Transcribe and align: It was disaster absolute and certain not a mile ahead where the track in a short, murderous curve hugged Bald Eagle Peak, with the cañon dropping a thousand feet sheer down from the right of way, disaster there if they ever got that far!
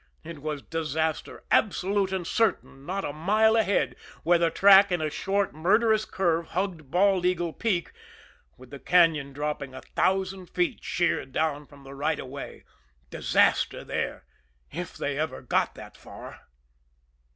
It 0.23 0.39
was 0.41 0.63
disaster 0.63 1.43
absolute 1.51 2.11
and 2.11 2.25
certain 2.25 2.87
not 2.87 3.05
a 3.05 3.13
mile 3.13 3.55
ahead 3.55 3.95
where 4.23 4.39
the 4.39 4.49
track 4.49 4.91
in 4.91 4.99
a 4.99 5.11
short, 5.11 5.53
murderous 5.53 6.05
curve 6.05 6.47
hugged 6.47 6.89
Bald 6.89 7.23
Eagle 7.23 7.53
Peak, 7.53 7.91
with 8.57 8.71
the 8.71 8.79
cañon 8.79 9.31
dropping 9.31 9.75
a 9.75 9.81
thousand 9.83 10.49
feet 10.49 10.83
sheer 10.83 11.23
down 11.23 11.67
from 11.67 11.83
the 11.83 11.93
right 11.93 12.19
of 12.19 12.29
way, 12.29 12.63
disaster 13.11 13.83
there 13.83 14.23
if 14.71 14.97
they 14.97 15.19
ever 15.19 15.39
got 15.43 15.75
that 15.75 15.95
far! 15.95 16.47